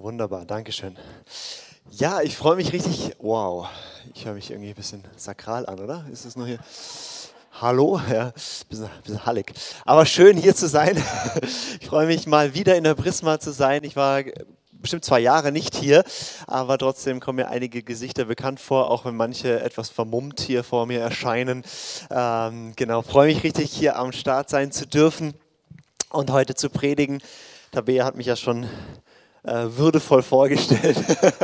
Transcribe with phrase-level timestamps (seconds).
[0.00, 0.96] Wunderbar, Dankeschön.
[1.90, 3.16] Ja, ich freue mich richtig.
[3.18, 3.66] Wow,
[4.14, 6.06] ich höre mich irgendwie ein bisschen sakral an, oder?
[6.12, 6.60] Ist es nur hier?
[7.60, 8.32] Hallo, ja,
[8.68, 9.52] bisschen, bisschen hallig.
[9.84, 11.02] Aber schön hier zu sein.
[11.80, 13.82] Ich freue mich mal wieder in der Prisma zu sein.
[13.82, 14.22] Ich war
[14.70, 16.04] bestimmt zwei Jahre nicht hier,
[16.46, 20.86] aber trotzdem kommen mir einige Gesichter bekannt vor, auch wenn manche etwas vermummt hier vor
[20.86, 21.64] mir erscheinen.
[22.08, 25.34] Ähm, genau, freue mich richtig hier am Start sein zu dürfen
[26.10, 27.20] und heute zu predigen.
[27.72, 28.68] Tabea hat mich ja schon
[29.44, 30.96] würdevoll vorgestellt.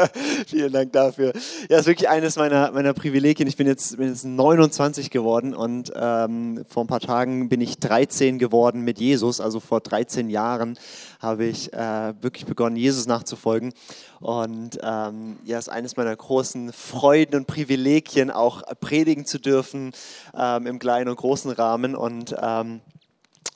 [0.46, 1.32] Vielen Dank dafür.
[1.68, 3.48] Ja, ist wirklich eines meiner, meiner Privilegien.
[3.48, 7.78] Ich bin jetzt, bin jetzt 29 geworden und ähm, vor ein paar Tagen bin ich
[7.78, 9.40] 13 geworden mit Jesus.
[9.40, 10.78] Also vor 13 Jahren
[11.20, 13.72] habe ich äh, wirklich begonnen, Jesus nachzufolgen.
[14.20, 19.92] Und ähm, ja, ist eines meiner großen Freuden und Privilegien, auch predigen zu dürfen
[20.36, 21.94] ähm, im kleinen und großen Rahmen.
[21.94, 22.80] Und ähm,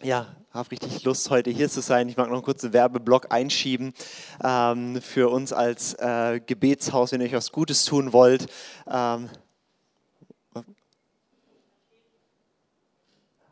[0.02, 0.26] ja,
[0.58, 2.08] habe richtig Lust, heute hier zu sein.
[2.08, 3.94] Ich mag noch einen kurzen Werbeblock einschieben
[4.42, 8.48] ähm, für uns als äh, Gebetshaus, wenn ihr euch was Gutes tun wollt.
[8.90, 9.30] Ähm,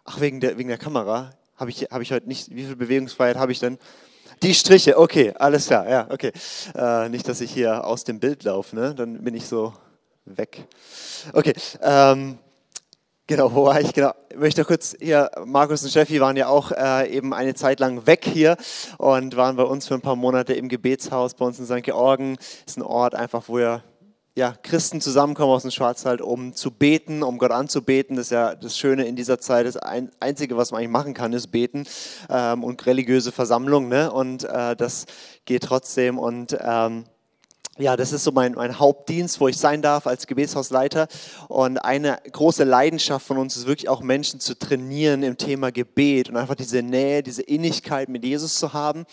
[0.04, 2.50] ach, wegen der, wegen der Kamera habe ich, hab ich heute nicht.
[2.50, 3.78] Wie viel Bewegungsfreiheit habe ich denn?
[4.42, 6.32] Die Striche, okay, alles klar, ja, okay.
[6.74, 8.96] Äh, nicht, dass ich hier aus dem Bild laufe, ne?
[8.96, 9.72] dann bin ich so
[10.24, 10.66] weg.
[11.32, 12.40] Okay, ähm,
[13.28, 13.92] Genau, wo war ich?
[13.92, 14.12] Genau.
[14.30, 18.06] Ich möchte kurz hier, Markus und Steffi waren ja auch äh, eben eine Zeit lang
[18.06, 18.56] weg hier
[18.98, 21.82] und waren bei uns für ein paar Monate im Gebetshaus bei uns in St.
[21.82, 22.36] Georgen.
[22.66, 23.82] Ist ein Ort einfach, wo wir
[24.36, 28.14] ja, Christen zusammenkommen aus dem Schwarzwald, um zu beten, um Gott anzubeten.
[28.14, 29.66] Das ist ja das Schöne in dieser Zeit.
[29.66, 31.84] Das Einzige, was man eigentlich machen kann, ist beten
[32.30, 33.88] ähm, und religiöse Versammlung.
[33.88, 34.12] Ne?
[34.12, 35.06] Und äh, das
[35.46, 37.06] geht trotzdem und ähm,
[37.78, 41.08] ja, das ist so mein, mein Hauptdienst, wo ich sein darf als Gebetshausleiter.
[41.48, 46.30] Und eine große Leidenschaft von uns ist wirklich auch Menschen zu trainieren im Thema Gebet
[46.30, 49.04] und einfach diese Nähe, diese Innigkeit mit Jesus zu haben.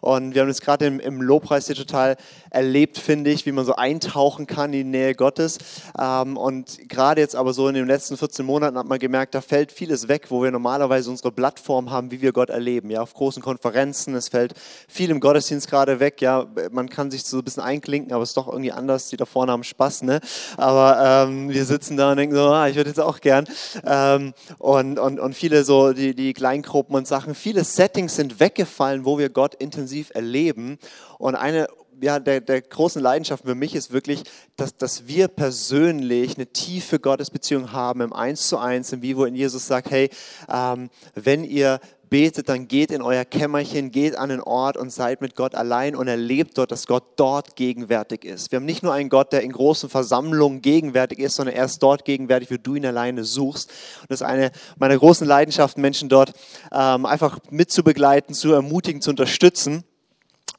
[0.00, 2.16] Und wir haben das gerade im, im Lobpreis hier total
[2.50, 5.58] erlebt, finde ich, wie man so eintauchen kann in die Nähe Gottes.
[5.98, 9.40] Ähm, und gerade jetzt aber so in den letzten 14 Monaten hat man gemerkt, da
[9.40, 12.90] fällt vieles weg, wo wir normalerweise unsere Plattform haben, wie wir Gott erleben.
[12.90, 14.54] Ja, auf großen Konferenzen, es fällt
[14.88, 16.20] viel im Gottesdienst gerade weg.
[16.20, 19.08] Ja, man kann sich so ein bisschen einklinken, aber es ist doch irgendwie anders.
[19.08, 20.20] Die da vorne haben Spaß, ne?
[20.56, 23.46] Aber ähm, wir sitzen da und denken so, ah, ich würde jetzt auch gern.
[23.84, 29.04] Ähm, und, und, und viele so, die, die Kleingruppen und Sachen, viele Settings sind weggefallen,
[29.04, 30.78] wo wir Gott intensiv erleben.
[31.18, 31.68] Und eine
[32.02, 34.24] ja, der, der großen Leidenschaft für mich ist wirklich,
[34.56, 39.36] dass, dass wir persönlich eine tiefe Gottesbeziehung haben im Eins zu Eins, im Vivo in
[39.36, 40.10] Jesus sagt, hey,
[40.52, 41.80] ähm, wenn ihr
[42.12, 45.96] betet, dann geht in euer Kämmerchen, geht an den Ort und seid mit Gott allein
[45.96, 48.52] und erlebt dort, dass Gott dort gegenwärtig ist.
[48.52, 51.82] Wir haben nicht nur einen Gott, der in großen Versammlungen gegenwärtig ist, sondern er ist
[51.82, 53.70] dort gegenwärtig, wie du ihn alleine suchst.
[54.02, 56.34] Und das ist eine meiner großen Leidenschaften, Menschen dort
[56.70, 59.82] ähm, einfach mitzubegleiten, zu ermutigen, zu unterstützen.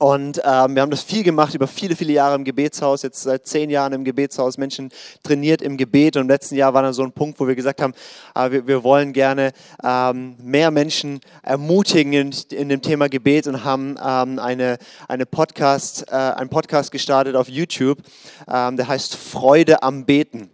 [0.03, 3.47] Und ähm, wir haben das viel gemacht, über viele, viele Jahre im Gebetshaus, jetzt seit
[3.47, 4.90] zehn Jahren im Gebetshaus, Menschen
[5.24, 6.18] trainiert im Gebet.
[6.18, 7.94] Und im letzten Jahr war dann so ein Punkt, wo wir gesagt haben,
[8.36, 13.63] äh, wir, wir, wollen gerne ähm, mehr Menschen ermutigen in, in, dem Thema Gebet und
[13.63, 14.78] haben ähm, eine,
[15.08, 18.00] eine Podcast, äh, einen Podcast gestartet auf YouTube,
[18.53, 20.50] ähm, der heißt Freude am Beten.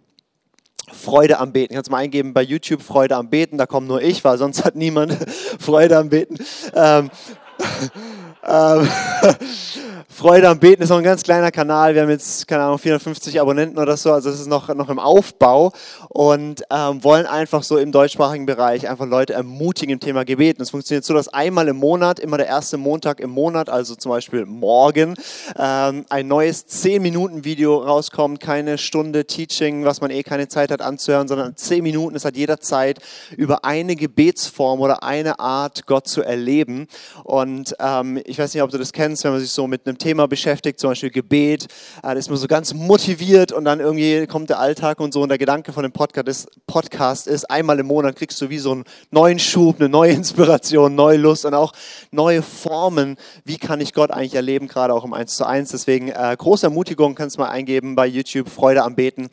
[0.92, 1.74] Freude am Beten.
[1.74, 4.64] Kannst du mal eingeben bei YouTube Freude am Beten, da kommt nur ich, weil sonst
[4.64, 5.16] hat niemand
[5.58, 6.36] Freude am Beten.
[8.42, 8.88] Ähm,
[9.22, 9.36] ähm,
[10.12, 11.94] Freude am Beten ist noch ein ganz kleiner Kanal.
[11.94, 14.12] Wir haben jetzt, keine Ahnung, 450 Abonnenten oder so.
[14.12, 15.72] Also das ist noch, noch im Aufbau
[16.08, 20.60] und ähm, wollen einfach so im deutschsprachigen Bereich einfach Leute ermutigen im Thema Gebeten.
[20.60, 24.10] Es funktioniert so, dass einmal im Monat, immer der erste Montag im Monat, also zum
[24.10, 25.14] Beispiel morgen,
[25.56, 28.40] ähm, ein neues 10-Minuten-Video rauskommt.
[28.40, 32.16] Keine Stunde Teaching, was man eh keine Zeit hat anzuhören, sondern 10 Minuten.
[32.16, 32.98] Es hat jeder Zeit,
[33.36, 36.88] über eine Gebetsform oder eine Art Gott zu erleben.
[37.22, 39.99] Und ähm, ich weiß nicht, ob du das kennst, wenn man sich so mit einem
[40.00, 41.64] Thema beschäftigt, zum Beispiel Gebet,
[41.98, 45.22] äh, da ist man so ganz motiviert und dann irgendwie kommt der Alltag und so
[45.22, 48.84] und der Gedanke von dem Podcast ist, einmal im Monat kriegst du wie so einen
[49.12, 51.72] neuen Schub, eine neue Inspiration, neue Lust und auch
[52.10, 55.70] neue Formen, wie kann ich Gott eigentlich erleben, gerade auch im 1 zu 1.
[55.70, 59.28] Deswegen äh, große Ermutigung, kannst du mal eingeben bei YouTube, Freude am Beten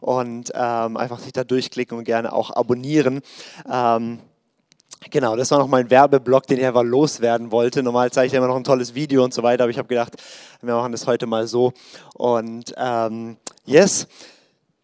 [0.00, 3.20] und ähm, einfach sich da durchklicken und gerne auch abonnieren.
[3.70, 4.20] Ähm,
[5.10, 7.82] Genau, das war noch mein Werbeblock, den ich einfach loswerden wollte.
[7.82, 10.14] Normal zeige ich immer noch ein tolles Video und so weiter, aber ich habe gedacht,
[10.60, 11.72] wir machen das heute mal so.
[12.14, 14.06] Und ähm, yes,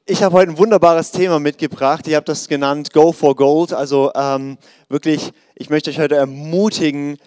[0.06, 2.08] ich habe heute ein wunderbares Thema mitgebracht.
[2.08, 3.72] Ich habe das genannt Go for Gold.
[3.72, 7.18] Also ähm, wirklich, ich möchte euch heute ermutigen,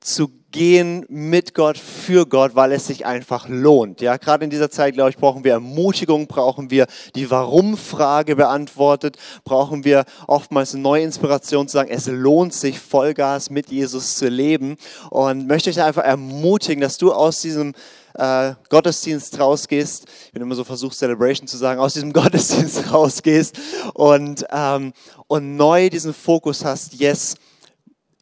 [0.00, 4.00] zu gehen mit Gott, für Gott, weil es sich einfach lohnt.
[4.00, 6.86] Ja, gerade in dieser Zeit, glaube ich, brauchen wir Ermutigung, brauchen wir
[7.16, 13.50] die Warum-Frage beantwortet, brauchen wir oftmals eine neue Inspiration zu sagen, es lohnt sich Vollgas
[13.50, 14.76] mit Jesus zu leben
[15.10, 17.74] und möchte ich einfach ermutigen, dass du aus diesem
[18.14, 23.58] äh, Gottesdienst rausgehst, ich bin immer so versucht, Celebration zu sagen, aus diesem Gottesdienst rausgehst
[23.94, 24.92] und, ähm,
[25.26, 27.34] und neu diesen Fokus hast, yes,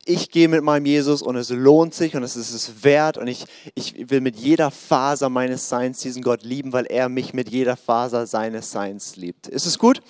[0.05, 3.29] ich gehe mit meinem Jesus und es lohnt sich und es ist es wert und
[3.29, 3.45] ich,
[3.75, 7.77] ich will mit jeder Faser meines Seins diesen Gott lieben, weil er mich mit jeder
[7.77, 9.47] Faser seines Seins liebt.
[9.47, 10.03] Ist es gut?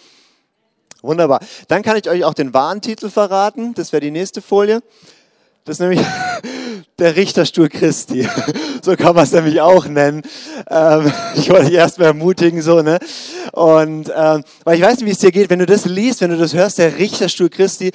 [1.02, 1.40] Wunderbar.
[1.68, 3.74] Dann kann ich euch auch den Warntitel verraten.
[3.74, 4.82] Das wäre die nächste Folie.
[5.64, 6.00] Das ist nämlich
[6.98, 8.28] der Richterstuhl Christi.
[8.84, 10.22] So kann man es nämlich auch nennen.
[10.68, 12.98] Ähm, ich wollte dich erstmal ermutigen, so, ne?
[13.52, 16.30] Und, ähm, weil ich weiß nicht, wie es dir geht, wenn du das liest, wenn
[16.30, 17.92] du das hörst, der Richterstuhl Christi,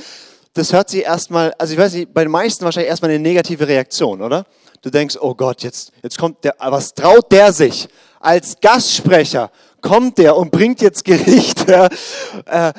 [0.57, 3.67] das hört sich erstmal, also ich weiß nicht, bei den meisten wahrscheinlich erstmal eine negative
[3.67, 4.45] Reaktion, oder?
[4.81, 7.87] Du denkst, oh Gott, jetzt, jetzt kommt der, was traut der sich?
[8.19, 9.51] Als Gastsprecher
[9.81, 11.69] kommt der und bringt jetzt Gericht.
[11.69, 11.87] Ja?
[12.45, 12.71] Äh,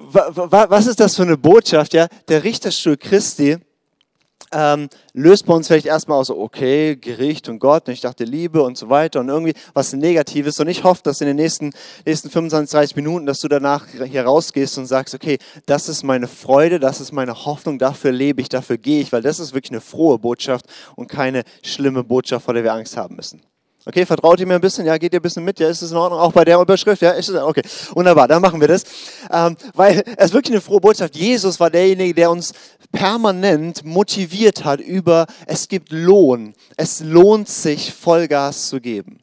[0.00, 1.92] was ist das für eine Botschaft?
[1.94, 2.08] Ja?
[2.28, 3.58] Der Richterstuhl Christi
[4.52, 8.62] ähm, löst bei uns vielleicht erstmal aus, okay, Gericht und Gott, und ich dachte Liebe
[8.62, 10.60] und so weiter und irgendwie was Negatives.
[10.60, 11.72] Und ich hoffe, dass in den nächsten,
[12.06, 16.28] nächsten 25, 30 Minuten, dass du danach hier rausgehst und sagst, okay, das ist meine
[16.28, 19.72] Freude, das ist meine Hoffnung, dafür lebe ich, dafür gehe ich, weil das ist wirklich
[19.72, 20.66] eine frohe Botschaft
[20.96, 23.42] und keine schlimme Botschaft, vor der wir Angst haben müssen.
[23.88, 24.84] Okay, vertraut ihr mir ein bisschen?
[24.84, 25.58] Ja, geht ihr ein bisschen mit?
[25.58, 26.20] Ja, ist es in Ordnung?
[26.20, 27.00] Auch bei der Überschrift?
[27.00, 27.62] Ja, ist es okay.
[27.94, 28.84] Wunderbar, dann machen wir das.
[29.32, 31.16] Ähm, weil es ist wirklich eine frohe Botschaft.
[31.16, 32.52] Jesus war derjenige, der uns
[32.92, 36.52] permanent motiviert hat über, es gibt Lohn.
[36.76, 39.20] Es lohnt sich, Vollgas zu geben.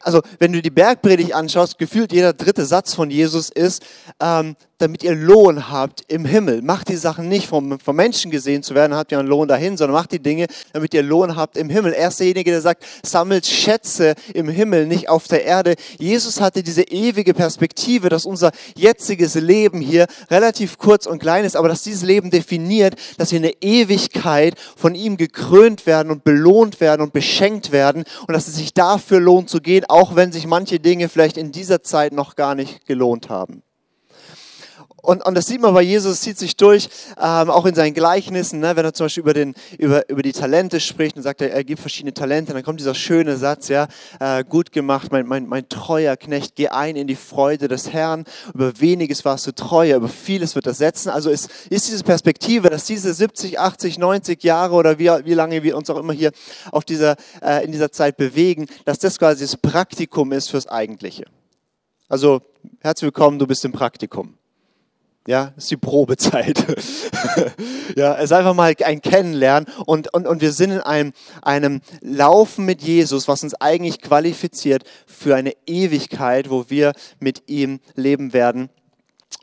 [0.00, 3.84] Also, wenn du die Bergpredigt anschaust, gefühlt jeder dritte Satz von Jesus ist,
[4.18, 6.62] ähm, damit ihr Lohn habt im Himmel.
[6.62, 9.76] Macht die Sachen nicht vom, vom Menschen gesehen zu werden, habt ihr einen Lohn dahin,
[9.76, 11.92] sondern macht die Dinge, damit ihr Lohn habt im Himmel.
[11.92, 15.74] Er ist derjenige, der sagt, sammelt Schätze im Himmel, nicht auf der Erde.
[15.98, 21.56] Jesus hatte diese ewige Perspektive, dass unser jetziges Leben hier relativ kurz und klein ist,
[21.56, 26.24] aber dass dieses Leben definiert, dass wir in der Ewigkeit von ihm gekrönt werden und
[26.24, 30.32] belohnt werden und beschenkt werden und dass es sich dafür lohnt zu gehen, auch wenn
[30.32, 33.62] sich manche Dinge vielleicht in dieser Zeit noch gar nicht gelohnt haben.
[35.04, 36.88] Und, und das sieht man bei Jesus, zieht sich durch,
[37.20, 38.74] ähm, auch in seinen Gleichnissen, ne?
[38.74, 41.62] wenn er zum Beispiel über, den, über, über die Talente spricht und sagt, er, er
[41.62, 43.86] gibt verschiedene Talente, dann kommt dieser schöne Satz, ja,
[44.18, 48.24] äh, gut gemacht, mein, mein, mein treuer Knecht, geh ein in die Freude des Herrn,
[48.54, 51.10] über weniges warst du treuer, über vieles wird er setzen.
[51.10, 55.62] Also es ist diese Perspektive, dass diese 70, 80, 90 Jahre oder wie, wie lange
[55.62, 56.32] wir uns auch immer hier
[56.72, 61.26] auf dieser, äh, in dieser Zeit bewegen, dass das quasi das Praktikum ist fürs Eigentliche.
[62.08, 62.40] Also
[62.80, 64.38] herzlich willkommen, du bist im Praktikum.
[65.26, 66.58] Ja, ist die Probezeit.
[67.96, 71.80] ja, es ist einfach mal ein Kennenlernen und, und, und wir sind in einem, einem
[72.02, 78.34] Laufen mit Jesus, was uns eigentlich qualifiziert für eine Ewigkeit, wo wir mit ihm leben
[78.34, 78.68] werden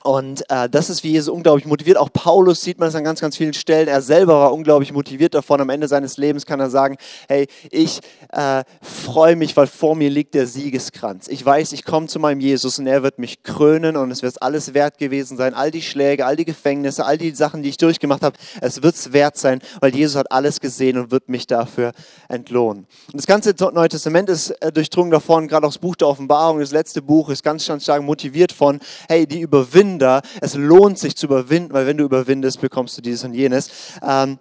[0.03, 1.97] und äh, das ist, wie Jesus unglaublich motiviert.
[1.97, 3.87] Auch Paulus sieht man es an ganz, ganz vielen Stellen.
[3.87, 5.61] Er selber war unglaublich motiviert davon.
[5.61, 7.99] Am Ende seines Lebens kann er sagen, hey, ich
[8.29, 11.27] äh, freue mich, weil vor mir liegt der Siegeskranz.
[11.27, 14.41] Ich weiß, ich komme zu meinem Jesus und er wird mich krönen und es wird
[14.41, 15.53] alles wert gewesen sein.
[15.53, 18.95] All die Schläge, all die Gefängnisse, all die Sachen, die ich durchgemacht habe, es wird
[18.95, 21.91] es wert sein, weil Jesus hat alles gesehen und wird mich dafür
[22.27, 22.87] entlohnen.
[23.11, 26.59] Und das ganze Neue Testament ist äh, durchdrungen davon, gerade auch das Buch der Offenbarung,
[26.59, 30.21] das letzte Buch, ist ganz, ganz stark motiviert von, hey, die Überwindung Überwinder.
[30.41, 33.69] Es lohnt sich zu überwinden, weil wenn du überwindest, bekommst du dieses und jenes.
[34.01, 34.39] Ähm,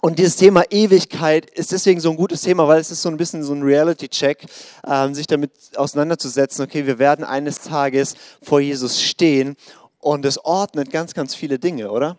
[0.00, 3.16] und dieses Thema Ewigkeit ist deswegen so ein gutes Thema, weil es ist so ein
[3.16, 4.46] bisschen so ein Reality-Check,
[4.86, 6.64] ähm, sich damit auseinanderzusetzen.
[6.64, 9.56] Okay, wir werden eines Tages vor Jesus stehen
[9.98, 12.16] und es ordnet ganz, ganz viele Dinge, oder?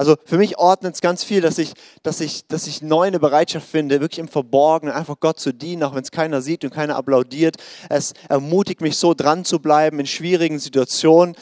[0.00, 3.20] Also für mich ordnet es ganz viel, dass ich, dass, ich, dass ich neu eine
[3.20, 6.72] Bereitschaft finde, wirklich im Verborgenen einfach Gott zu dienen, auch wenn es keiner sieht und
[6.72, 7.56] keiner applaudiert.
[7.90, 11.36] Es ermutigt mich so dran zu bleiben in schwierigen Situationen.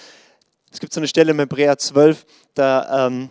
[0.71, 3.31] Es gibt so eine Stelle im Hebräer 12, da, ähm,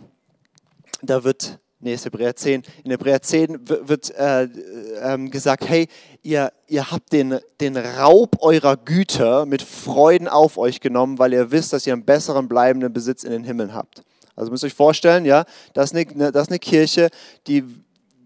[1.02, 5.86] da wird, nee, ist Hebräer 10, in Hebräer 10 wird äh, äh, gesagt, hey,
[6.22, 11.52] ihr, ihr habt den, den Raub eurer Güter mit Freuden auf euch genommen, weil ihr
[11.52, 14.02] wisst, dass ihr einen besseren bleibenden Besitz in den Himmeln habt.
[14.34, 17.08] Also müsst ihr euch vorstellen, ja, das ist eine, das ist eine Kirche,
[17.46, 17.62] die,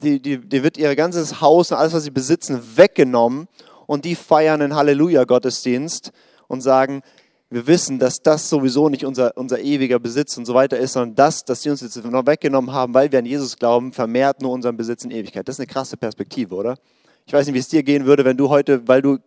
[0.03, 3.47] die, die, die wird ihr ganzes Haus und alles, was sie besitzen, weggenommen
[3.87, 6.13] und die feiern einen Halleluja-Gottesdienst
[6.49, 7.03] und sagen,
[7.53, 11.15] wir wissen, dass das sowieso nicht unser, unser ewiger Besitz und so weiter ist, sondern
[11.15, 14.53] das, dass sie uns jetzt noch weggenommen haben, weil wir an Jesus glauben, vermehrt nur
[14.53, 15.47] unseren Besitz in Ewigkeit.
[15.47, 16.77] Das ist eine krasse Perspektive, oder?
[17.27, 19.19] Ich weiß nicht, wie es dir gehen würde, wenn du heute, weil du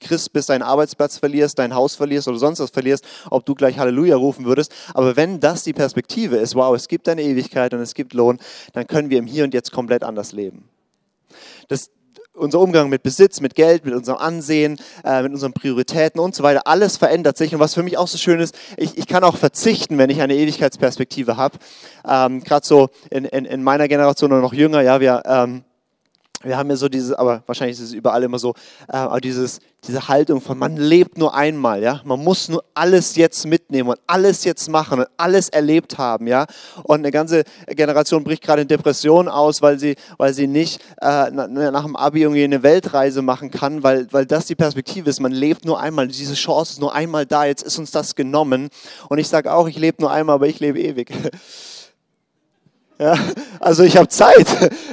[0.00, 3.78] Christ bist, deinen Arbeitsplatz verlierst, dein Haus verlierst oder sonst was verlierst, ob du gleich
[3.78, 4.72] Halleluja rufen würdest.
[4.94, 8.38] Aber wenn das die Perspektive ist, wow, es gibt eine Ewigkeit und es gibt Lohn,
[8.72, 10.68] dann können wir im Hier und Jetzt komplett anders leben.
[11.68, 11.90] Das,
[12.40, 16.42] unser Umgang mit Besitz, mit Geld, mit unserem Ansehen, äh, mit unseren Prioritäten und so
[16.42, 17.54] weiter, alles verändert sich.
[17.54, 20.20] Und was für mich auch so schön ist, ich, ich kann auch verzichten, wenn ich
[20.20, 21.58] eine Ewigkeitsperspektive habe.
[22.06, 25.22] Ähm, Gerade so in, in, in, meiner Generation oder noch jünger, ja, wir...
[25.26, 25.64] Ähm,
[26.42, 28.54] wir haben ja so dieses, aber wahrscheinlich ist es überall immer so,
[28.88, 33.16] äh, aber dieses, diese Haltung von man lebt nur einmal, ja, man muss nur alles
[33.16, 36.46] jetzt mitnehmen und alles jetzt machen und alles erlebt haben, ja,
[36.82, 41.30] und eine ganze Generation bricht gerade in Depressionen aus, weil sie, weil sie nicht äh,
[41.30, 45.32] nach dem Abi irgendwie eine Weltreise machen kann, weil, weil das die Perspektive ist, man
[45.32, 48.70] lebt nur einmal, diese Chance ist nur einmal da, jetzt ist uns das genommen.
[49.08, 51.12] Und ich sage auch, ich lebe nur einmal, aber ich lebe ewig.
[53.00, 53.18] Ja,
[53.60, 54.46] also ich habe Zeit.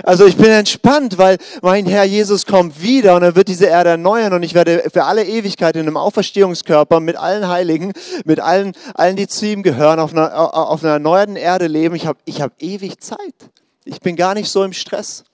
[0.03, 3.89] Also ich bin entspannt, weil mein Herr Jesus kommt wieder und er wird diese Erde
[3.89, 7.91] erneuern und ich werde für alle Ewigkeit in einem Auferstehungskörper mit allen Heiligen,
[8.23, 11.95] mit allen, allen die zu ihm gehören, auf einer, auf einer erneuerten Erde leben.
[11.95, 13.35] Ich habe ich hab ewig Zeit.
[13.83, 15.25] Ich bin gar nicht so im Stress.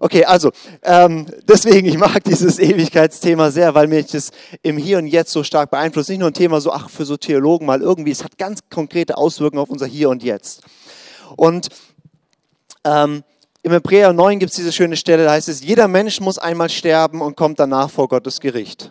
[0.00, 0.50] Okay, also
[0.82, 5.44] ähm, deswegen, ich mag dieses Ewigkeitsthema sehr, weil mich das im Hier und Jetzt so
[5.44, 6.10] stark beeinflusst.
[6.10, 9.16] Nicht nur ein Thema so, ach, für so Theologen mal irgendwie, es hat ganz konkrete
[9.16, 10.62] Auswirkungen auf unser Hier und Jetzt.
[11.36, 11.68] Und
[12.84, 13.22] ähm,
[13.62, 16.68] im Hebräer 9 gibt es diese schöne Stelle, da heißt es, jeder Mensch muss einmal
[16.68, 18.90] sterben und kommt danach vor Gottes Gericht.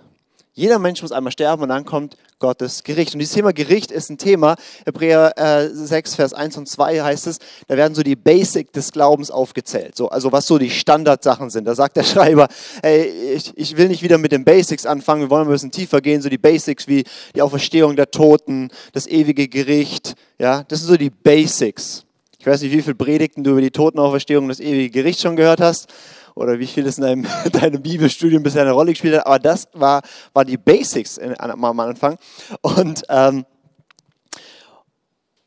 [0.53, 3.13] Jeder Mensch muss einmal sterben und dann kommt Gottes Gericht.
[3.13, 7.27] Und dieses Thema Gericht ist ein Thema, Hebräer äh, 6, Vers 1 und 2 heißt
[7.27, 9.95] es, da werden so die Basic des Glaubens aufgezählt.
[9.95, 11.65] So, also was so die Standardsachen sind.
[11.65, 12.50] Da sagt der Schreiber,
[12.81, 16.01] ey, ich, ich will nicht wieder mit den Basics anfangen, wir wollen ein bisschen tiefer
[16.01, 20.89] gehen, so die Basics wie die Auferstehung der Toten, das ewige Gericht, ja, das sind
[20.89, 22.03] so die Basics.
[22.41, 25.36] Ich weiß nicht, wie viele Predigten du über die Totenauferstehung und das ewige Gericht schon
[25.36, 25.93] gehört hast
[26.33, 29.67] oder wie viel es in deinem, deinem Bibelstudium bisher eine Rolle gespielt hat, aber das
[29.74, 30.01] war,
[30.33, 32.17] war die Basics am Anfang.
[32.62, 33.45] Und, ähm,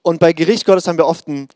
[0.02, 1.48] und bei Gericht Gottes haben wir oft ein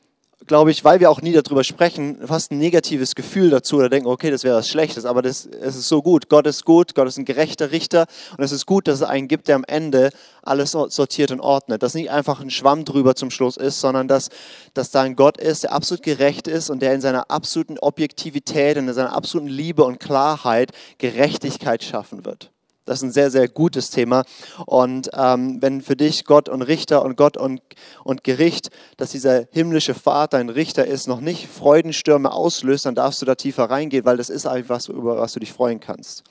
[0.46, 4.08] glaube ich, weil wir auch nie darüber sprechen, fast ein negatives Gefühl dazu oder denken,
[4.08, 6.28] okay, das wäre was Schlechtes, aber das, es ist so gut.
[6.28, 9.28] Gott ist gut, Gott ist ein gerechter Richter und es ist gut, dass es einen
[9.28, 10.10] gibt, der am Ende
[10.42, 11.82] alles sortiert und ordnet.
[11.82, 14.30] Dass nicht einfach ein Schwamm drüber zum Schluss ist, sondern dass,
[14.74, 18.76] dass da ein Gott ist, der absolut gerecht ist und der in seiner absoluten Objektivität
[18.76, 22.50] in seiner absoluten Liebe und Klarheit Gerechtigkeit schaffen wird.
[22.88, 24.24] Das ist ein sehr, sehr gutes Thema.
[24.64, 27.60] Und ähm, wenn für dich Gott und Richter und Gott und,
[28.02, 33.20] und Gericht, dass dieser himmlische Vater ein Richter ist, noch nicht Freudenstürme auslöst, dann darfst
[33.20, 36.24] du da tiefer reingehen, weil das ist eigentlich was, über was du dich freuen kannst.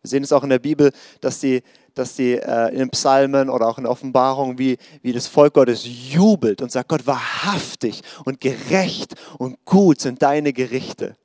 [0.00, 1.64] Wir sehen es auch in der Bibel, dass die,
[1.94, 5.54] dass die äh, in den Psalmen oder auch in der Offenbarung, wie, wie das Volk
[5.54, 11.16] Gottes jubelt und sagt, Gott, wahrhaftig und gerecht und gut sind deine Gerichte.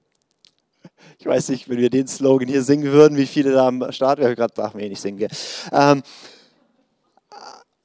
[1.23, 4.19] Ich weiß nicht, wenn wir den Slogan hier singen würden, wie viele da am Start
[4.19, 4.35] wären.
[4.35, 5.29] Gerade darf man eh nicht singen.
[5.71, 6.03] Ähm,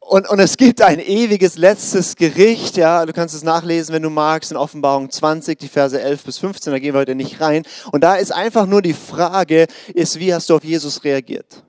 [0.00, 4.10] und, und es gibt ein ewiges letztes Gericht, ja, du kannst es nachlesen, wenn du
[4.10, 7.62] magst, in Offenbarung 20, die Verse 11 bis 15, da gehen wir heute nicht rein.
[7.92, 11.62] Und da ist einfach nur die Frage, ist, wie hast du auf Jesus reagiert?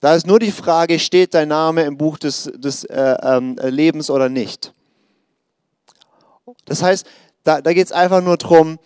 [0.00, 4.10] Da ist nur die Frage, steht dein Name im Buch des, des äh, äh, Lebens
[4.10, 4.74] oder nicht?
[6.64, 7.06] Das heißt,
[7.44, 8.80] da, da geht es einfach nur darum,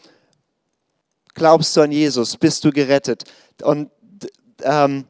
[1.39, 2.37] glaubst du an Jesus?
[2.37, 3.25] Bist du gerettet?
[3.63, 3.91] Und
[4.63, 5.05] ähm,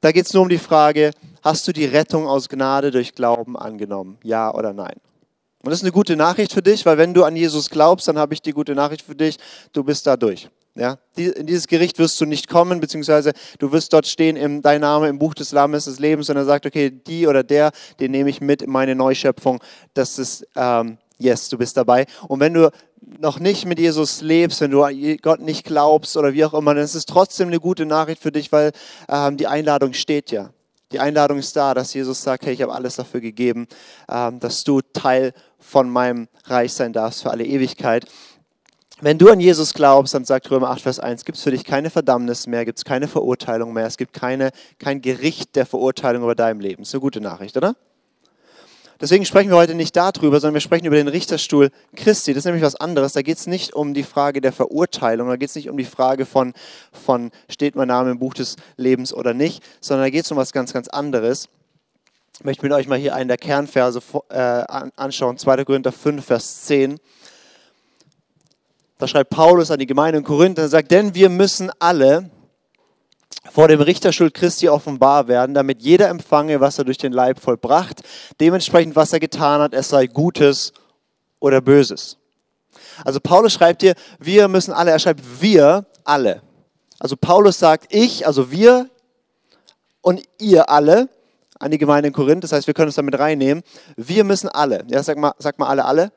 [0.00, 1.10] da geht es nur um die Frage,
[1.42, 4.18] hast du die Rettung aus Gnade durch Glauben angenommen?
[4.22, 4.94] Ja oder nein?
[5.62, 8.18] Und das ist eine gute Nachricht für dich, weil wenn du an Jesus glaubst, dann
[8.18, 9.36] habe ich die gute Nachricht für dich,
[9.72, 10.48] du bist da durch.
[10.76, 14.80] Ja, in dieses Gericht wirst du nicht kommen, beziehungsweise du wirst dort stehen, im, dein
[14.80, 18.12] Name im Buch des Lammes des Lebens und er sagt, okay, die oder der, den
[18.12, 19.60] nehme ich mit in meine Neuschöpfung.
[19.94, 22.06] Das ist, ähm, yes, du bist dabei.
[22.28, 22.70] Und wenn du
[23.18, 24.86] noch nicht mit Jesus lebst, wenn du
[25.22, 28.32] Gott nicht glaubst oder wie auch immer, dann ist es trotzdem eine gute Nachricht für
[28.32, 28.72] dich, weil
[29.08, 30.50] ähm, die Einladung steht ja.
[30.92, 33.68] Die Einladung ist da, dass Jesus sagt, hey, ich habe alles dafür gegeben,
[34.10, 38.06] ähm, dass du Teil von meinem Reich sein darfst für alle Ewigkeit.
[39.00, 41.64] Wenn du an Jesus glaubst, dann sagt Römer 8, Vers 1, gibt es für dich
[41.64, 46.22] keine Verdammnis mehr, gibt es keine Verurteilung mehr, es gibt keine, kein Gericht der Verurteilung
[46.24, 46.82] über deinem Leben.
[46.82, 47.76] Ist eine gute Nachricht, oder?
[49.00, 52.34] Deswegen sprechen wir heute nicht darüber, sondern wir sprechen über den Richterstuhl Christi.
[52.34, 53.14] Das ist nämlich was anderes.
[53.14, 55.84] Da geht es nicht um die Frage der Verurteilung, da geht es nicht um die
[55.84, 56.52] Frage von,
[56.92, 60.36] von steht mein Name im Buch des Lebens oder nicht, sondern da geht es um
[60.36, 61.48] was ganz, ganz anderes.
[62.38, 64.64] Ich möchte mit euch mal hier einen der Kernverse äh,
[64.96, 65.64] anschauen, 2.
[65.64, 66.98] Korinther 5, Vers 10.
[68.98, 72.30] Da schreibt Paulus an die Gemeinde in Korinther und sagt, denn wir müssen alle
[73.50, 78.02] vor dem Richterstuhl Christi offenbar werden, damit jeder empfange, was er durch den Leib vollbracht,
[78.40, 80.72] dementsprechend, was er getan hat, es sei Gutes
[81.38, 82.18] oder Böses.
[83.04, 86.42] Also Paulus schreibt hier, wir müssen alle, er schreibt wir alle.
[86.98, 88.90] Also Paulus sagt, ich, also wir
[90.02, 91.08] und ihr alle,
[91.58, 93.62] an die Gemeinde in Korinth, das heißt, wir können es damit reinnehmen,
[93.96, 96.12] wir müssen alle, ja, sag mal, sag mal alle, alle.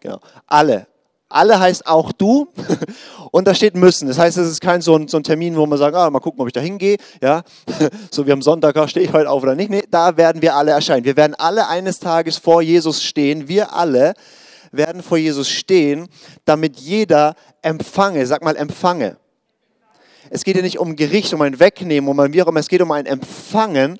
[0.00, 0.86] Genau, alle.
[1.30, 2.48] Alle heißt auch du
[3.30, 4.08] und da steht müssen.
[4.08, 6.18] Das heißt, es ist kein so ein, so ein Termin, wo man sagt, ah, mal
[6.18, 6.96] gucken, ob ich da hingehe.
[7.22, 7.42] Ja?
[8.10, 9.70] So wie am Sonntag, ah, stehe ich heute auf oder nicht.
[9.70, 11.04] Nee, da werden wir alle erscheinen.
[11.04, 13.48] Wir werden alle eines Tages vor Jesus stehen.
[13.48, 14.14] Wir alle
[14.72, 16.08] werden vor Jesus stehen,
[16.44, 19.16] damit jeder empfange, sag mal empfange.
[20.30, 22.92] Es geht ja nicht um Gericht, um ein Wegnehmen, um ein immer, es geht um
[22.92, 23.98] ein Empfangen,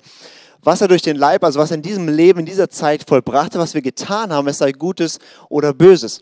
[0.63, 3.59] was er durch den Leib, also was er in diesem Leben, in dieser Zeit vollbrachte,
[3.59, 5.19] was wir getan haben, es sei Gutes
[5.49, 6.21] oder Böses.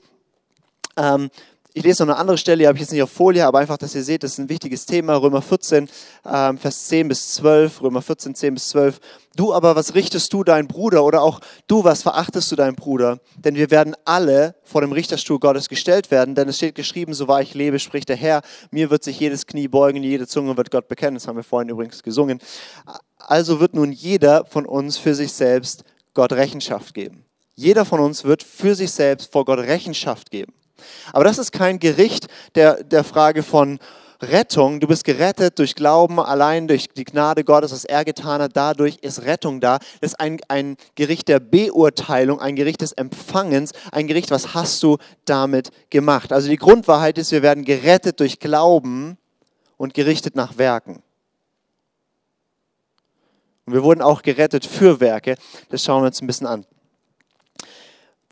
[0.99, 1.29] Ähm,
[1.71, 3.77] ich lese noch eine andere Stelle, die habe ich jetzt nicht auf Folie, aber einfach,
[3.77, 5.15] dass ihr seht, das ist ein wichtiges Thema.
[5.15, 5.87] Römer 14,
[6.25, 7.83] ähm, Vers 10 bis 12.
[7.83, 8.99] Römer 14, 10 bis 12.
[9.35, 11.05] Du aber, was richtest du deinen Bruder?
[11.05, 13.19] Oder auch du, was verachtest du deinen Bruder?
[13.37, 16.33] Denn wir werden alle vor dem Richterstuhl Gottes gestellt werden.
[16.33, 18.41] Denn es steht geschrieben, so wahr ich lebe, spricht der Herr.
[18.71, 21.15] Mir wird sich jedes Knie beugen, jede Zunge wird Gott bekennen.
[21.15, 22.39] Das haben wir vorhin übrigens gesungen.
[23.19, 25.83] Also wird nun jeder von uns für sich selbst
[26.15, 27.25] Gott Rechenschaft geben.
[27.53, 30.53] Jeder von uns wird für sich selbst vor Gott Rechenschaft geben.
[31.13, 33.79] Aber das ist kein Gericht der, der Frage von
[34.21, 34.79] Rettung.
[34.79, 38.51] Du bist gerettet durch Glauben, allein durch die Gnade Gottes, was er getan hat.
[38.55, 39.79] Dadurch ist Rettung da.
[40.01, 44.83] Das ist ein, ein Gericht der Beurteilung, ein Gericht des Empfangens, ein Gericht, was hast
[44.83, 46.33] du damit gemacht.
[46.33, 49.17] Also die Grundwahrheit ist, wir werden gerettet durch Glauben
[49.77, 51.01] und gerichtet nach Werken.
[53.65, 55.36] Und wir wurden auch gerettet für Werke.
[55.69, 56.65] Das schauen wir uns ein bisschen an.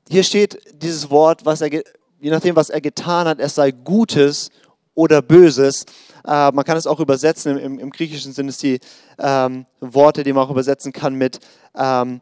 [0.09, 1.69] Hier steht dieses Wort, was er
[2.19, 4.49] je nachdem, was er getan hat, es sei Gutes
[4.93, 5.85] oder Böses.
[6.25, 8.79] Äh, man kann es auch übersetzen, im, im Griechischen sind es die
[9.19, 11.39] ähm, Worte, die man auch übersetzen kann mit,
[11.75, 12.21] ähm,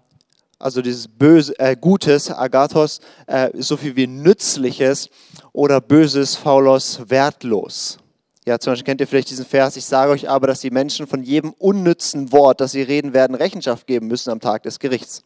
[0.60, 5.10] also dieses Böse, äh, Gutes, Agathos, äh, so viel wie Nützliches
[5.54, 7.98] oder Böses, Faulos, wertlos.
[8.46, 11.08] Ja, zum Beispiel kennt ihr vielleicht diesen Vers, ich sage euch aber, dass die Menschen
[11.08, 15.24] von jedem unnützen Wort, das sie reden werden, Rechenschaft geben müssen am Tag des Gerichts.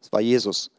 [0.00, 0.70] Das war Jesus.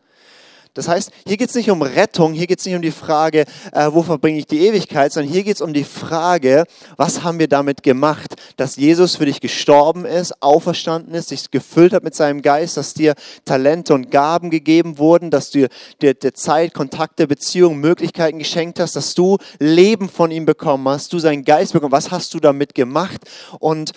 [0.73, 3.45] Das heißt, hier geht es nicht um Rettung, hier geht es nicht um die Frage,
[3.73, 6.63] äh, wo verbringe ich die Ewigkeit, sondern hier geht es um die Frage,
[6.95, 11.91] was haben wir damit gemacht, dass Jesus für dich gestorben ist, auferstanden ist, dich gefüllt
[11.91, 15.67] hat mit seinem Geist, dass dir Talente und Gaben gegeben wurden, dass du
[16.01, 21.11] dir, dir Zeit, Kontakte, Beziehungen, Möglichkeiten geschenkt hast, dass du Leben von ihm bekommen hast,
[21.11, 23.21] du seinen Geist bekommen, was hast du damit gemacht?
[23.59, 23.91] Und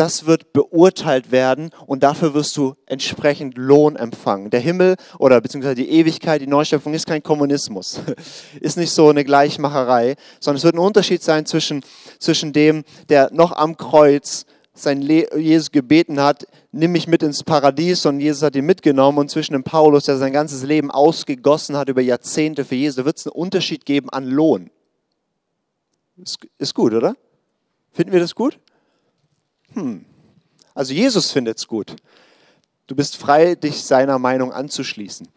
[0.00, 4.48] das wird beurteilt werden und dafür wirst du entsprechend Lohn empfangen.
[4.48, 8.00] Der Himmel oder beziehungsweise die Ewigkeit, die Neuschöpfung ist kein Kommunismus,
[8.60, 11.82] ist nicht so eine Gleichmacherei, sondern es wird ein Unterschied sein zwischen,
[12.18, 17.44] zwischen dem, der noch am Kreuz sein Le Jesus gebeten hat, nimm mich mit ins
[17.44, 21.76] Paradies und Jesus hat ihn mitgenommen und zwischen dem Paulus, der sein ganzes Leben ausgegossen
[21.76, 24.70] hat über Jahrzehnte für Jesus, wird es einen Unterschied geben an Lohn.
[26.16, 27.16] Ist, ist gut, oder?
[27.92, 28.58] Finden wir das gut?
[29.74, 30.04] Hm.
[30.74, 31.96] Also Jesus findet es gut.
[32.86, 35.28] Du bist frei, dich seiner Meinung anzuschließen.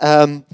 [0.00, 0.44] Ähm,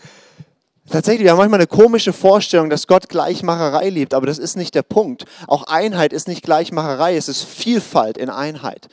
[0.90, 4.74] tatsächlich, wir haben manchmal eine komische Vorstellung, dass Gott Gleichmacherei liebt, aber das ist nicht
[4.74, 5.24] der Punkt.
[5.46, 8.88] Auch Einheit ist nicht Gleichmacherei, es ist Vielfalt in Einheit.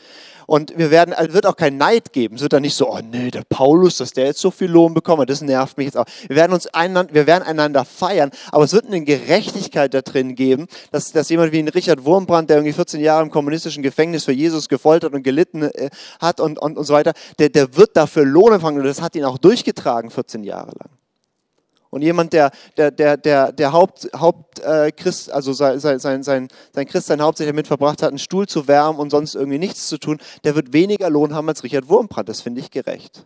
[0.48, 2.38] Und wir werden, also wird auch kein Neid geben.
[2.38, 4.94] Es wird dann nicht so, oh nee, der Paulus, dass der jetzt so viel Lohn
[4.94, 6.06] bekommt, das nervt mich jetzt auch.
[6.28, 10.36] Wir werden uns einander, wir werden einander feiern, aber es wird eine Gerechtigkeit da drin
[10.36, 14.24] geben, dass, dass jemand wie ein Richard Wurmbrand, der irgendwie 14 Jahre im kommunistischen Gefängnis
[14.24, 15.90] für Jesus gefoltert und gelitten äh,
[16.22, 19.18] hat und, und, und so weiter, der, der wird dafür Lohn empfangen und das hat
[19.18, 20.90] ihn auch durchgetragen 14 Jahre lang.
[21.90, 26.24] Und jemand, der, der, der, der, der Haupt, Haupt äh, Christ, also sein, sein, sein,
[26.24, 29.98] sein Christsein hauptsächlich damit verbracht hat, einen Stuhl zu wärmen und sonst irgendwie nichts zu
[29.98, 32.30] tun, der wird weniger Lohn haben als Richard Wurmbrand.
[32.30, 33.26] Das finde ich gerecht.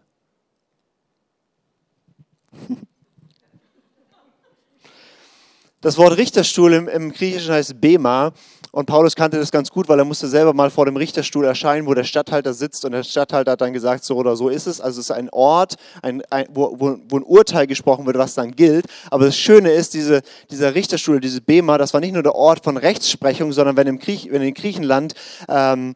[5.81, 8.33] Das Wort Richterstuhl im, im Griechischen heißt Bema
[8.71, 11.87] und Paulus kannte das ganz gut, weil er musste selber mal vor dem Richterstuhl erscheinen,
[11.87, 12.85] wo der Statthalter sitzt.
[12.85, 14.79] Und der Statthalter hat dann gesagt, so oder so ist es.
[14.79, 18.51] Also es ist ein Ort, ein, ein, wo, wo, ein Urteil gesprochen wird, was dann
[18.51, 18.85] gilt.
[19.09, 22.63] Aber das Schöne ist, diese, dieser Richterstuhl, dieses Bema, das war nicht nur der Ort
[22.63, 25.15] von Rechtsprechung, sondern wenn, im Kriech, wenn in Griechenland
[25.49, 25.95] ähm,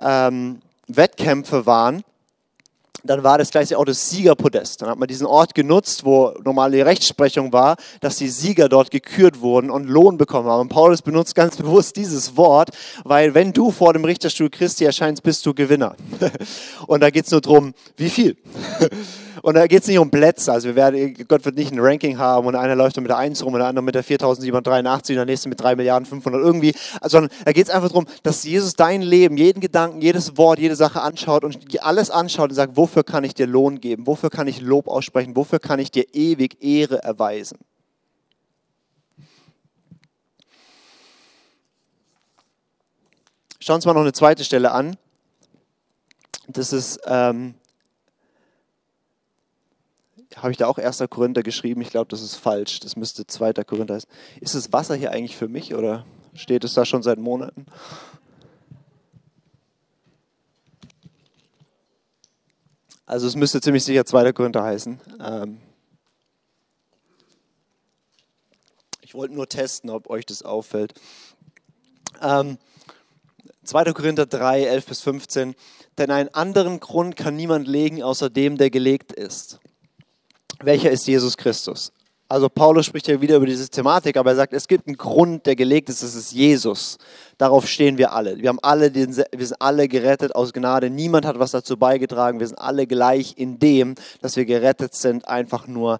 [0.00, 2.04] ähm, Wettkämpfe waren,
[3.04, 4.82] dann war das gleiche auch das Siegerpodest.
[4.82, 9.40] Dann hat man diesen Ort genutzt, wo normale Rechtsprechung war, dass die Sieger dort gekürt
[9.40, 10.60] wurden und Lohn bekommen haben.
[10.62, 12.70] Und Paulus benutzt ganz bewusst dieses Wort,
[13.04, 15.96] weil wenn du vor dem Richterstuhl Christi erscheinst, bist du Gewinner.
[16.86, 18.36] Und da geht es nur darum, wie viel.
[19.42, 20.52] Und da geht es nicht um Plätze.
[20.52, 23.44] Also wir werden, Gott wird nicht ein Ranking haben und einer läuft mit der 1
[23.44, 26.74] rum und der andere mit der 4783 und der nächste mit 3 Milliarden 500 irgendwie.
[27.02, 30.76] Sondern da geht es einfach darum, dass Jesus dein Leben, jeden Gedanken, jedes Wort, jede
[30.76, 34.06] Sache anschaut und alles anschaut und sagt, wofür kann ich dir Lohn geben?
[34.06, 35.34] Wofür kann ich Lob aussprechen?
[35.34, 37.58] Wofür kann ich dir ewig Ehre erweisen?
[43.58, 44.96] Schauen wir uns mal noch eine zweite Stelle an.
[46.48, 47.54] Das ist, ähm,
[50.36, 51.04] habe ich da auch 1.
[51.10, 51.80] Korinther geschrieben?
[51.80, 52.80] Ich glaube, das ist falsch.
[52.80, 53.52] Das müsste 2.
[53.64, 54.10] Korinther sein.
[54.40, 57.66] Ist das Wasser hier eigentlich für mich oder steht es da schon seit Monaten?
[63.06, 64.32] Also es müsste ziemlich sicher 2.
[64.32, 65.00] Korinther heißen.
[65.22, 65.60] Ähm
[69.02, 70.94] ich wollte nur testen, ob euch das auffällt.
[72.22, 72.58] Ähm
[73.64, 73.92] 2.
[73.92, 75.54] Korinther 3, 11 bis 15.
[75.98, 79.60] Denn einen anderen Grund kann niemand legen, außer dem, der gelegt ist.
[80.62, 81.92] Welcher ist Jesus Christus?
[82.28, 85.44] Also Paulus spricht ja wieder über diese Thematik, aber er sagt, es gibt einen Grund,
[85.44, 86.96] der gelegt ist, das ist Jesus.
[87.36, 88.38] Darauf stehen wir alle.
[88.38, 90.88] Wir, haben alle den, wir sind alle gerettet aus Gnade.
[90.88, 92.40] Niemand hat was dazu beigetragen.
[92.40, 95.98] Wir sind alle gleich in dem, dass wir gerettet sind, einfach nur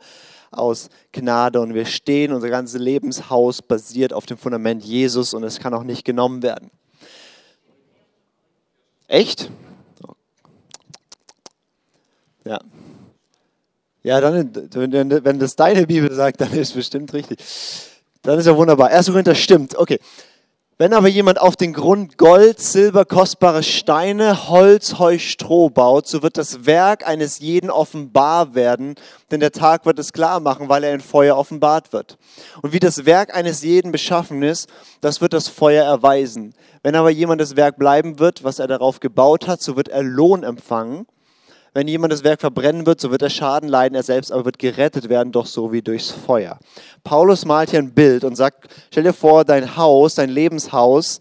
[0.50, 1.60] aus Gnade.
[1.60, 5.84] Und wir stehen, unser ganzes Lebenshaus basiert auf dem Fundament Jesus und es kann auch
[5.84, 6.70] nicht genommen werden.
[9.06, 9.50] Echt?
[12.46, 12.58] Ja.
[14.02, 17.38] Ja, dann, wenn das deine Bibel sagt, dann ist es bestimmt richtig.
[18.22, 18.88] Dann ist ja wunderbar.
[18.88, 19.06] 1.
[19.06, 19.76] Korinther stimmt.
[19.76, 19.98] Okay.
[20.78, 26.24] Wenn aber jemand auf den Grund Gold, Silber, kostbare Steine, Holz, Heu, Stroh baut, so
[26.24, 28.96] wird das Werk eines jeden offenbar werden,
[29.30, 32.18] denn der Tag wird es klar machen, weil er in Feuer offenbart wird.
[32.62, 34.68] Und wie das Werk eines jeden beschaffen ist,
[35.00, 36.54] das wird das Feuer erweisen.
[36.82, 40.02] Wenn aber jemand das Werk bleiben wird, was er darauf gebaut hat, so wird er
[40.02, 41.06] Lohn empfangen.
[41.74, 44.58] Wenn jemand das Werk verbrennen wird, so wird er Schaden leiden, er selbst aber wird
[44.58, 46.58] gerettet werden, doch so wie durchs Feuer.
[47.02, 51.20] Paulus malt hier ein Bild und sagt, stell dir vor, dein Haus, dein Lebenshaus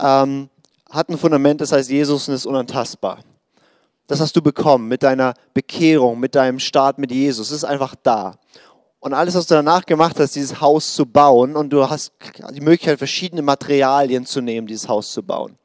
[0.00, 0.48] ähm,
[0.90, 3.18] hat ein Fundament, das heißt Jesus ist unantastbar.
[4.06, 7.50] Das hast du bekommen mit deiner Bekehrung, mit deinem Start mit Jesus.
[7.50, 8.36] Es ist einfach da.
[9.00, 12.12] Und alles, was du danach gemacht hast, dieses Haus zu bauen, und du hast
[12.54, 15.56] die Möglichkeit, verschiedene Materialien zu nehmen, dieses Haus zu bauen.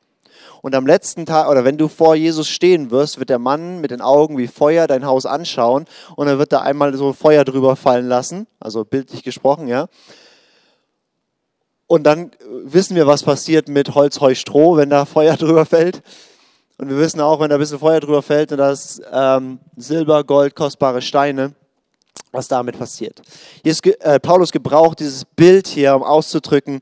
[0.62, 3.92] Und am letzten Tag, oder wenn du vor Jesus stehen wirst, wird der Mann mit
[3.92, 7.76] den Augen wie Feuer dein Haus anschauen und er wird da einmal so Feuer drüber
[7.76, 9.88] fallen lassen, also bildlich gesprochen, ja.
[11.88, 12.32] Und dann
[12.64, 16.02] wissen wir, was passiert mit Holz, Heu, Stroh, wenn da Feuer drüber fällt.
[16.78, 19.60] Und wir wissen auch, wenn da ein bisschen Feuer drüber fällt und da ist ähm,
[19.78, 21.54] Silber, Gold, kostbare Steine,
[22.32, 23.22] was damit passiert.
[23.64, 26.82] Ist, äh, Paulus gebraucht dieses Bild hier, um auszudrücken,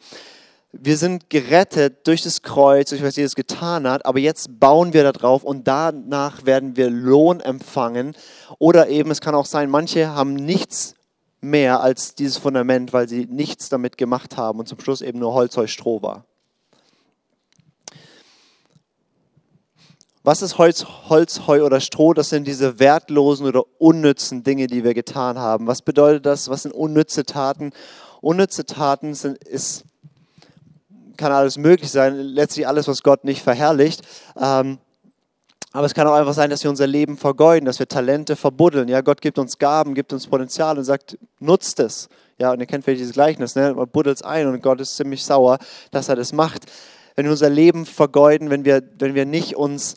[0.82, 5.04] wir sind gerettet durch das Kreuz, durch was Jesus getan hat, aber jetzt bauen wir
[5.04, 8.16] da drauf und danach werden wir Lohn empfangen.
[8.60, 10.96] Oder eben, es kann auch sein, manche haben nichts
[11.42, 15.34] mehr als dieses Fundament, weil sie nichts damit gemacht haben und zum Schluss eben nur
[15.34, 16.26] Holz, Heu, Stroh war.
[20.24, 22.14] Was ist Holz, Holz, Heu oder Stroh?
[22.14, 25.68] Das sind diese wertlosen oder unnützen Dinge, die wir getan haben.
[25.68, 26.50] Was bedeutet das?
[26.50, 27.74] Was sind unnütze Taten?
[28.22, 29.84] Unnütze Taten sind, ist
[31.18, 34.02] kann alles möglich sein, letztlich alles, was Gott nicht verherrlicht.
[34.40, 34.80] Ähm,
[35.72, 38.88] aber es kann auch einfach sein, dass wir unser Leben vergeuden, dass wir Talente verbuddeln.
[38.88, 42.08] Ja, Gott gibt uns Gaben, gibt uns Potenzial und sagt, nutzt es.
[42.38, 43.74] Ja, und ihr kennt vielleicht dieses Gleichnis, ne?
[43.74, 45.58] man buddelt es ein und Gott ist ziemlich sauer,
[45.92, 46.64] dass er das macht.
[47.16, 49.96] Wenn wir unser Leben vergeuden, wenn wir, wenn wir nicht uns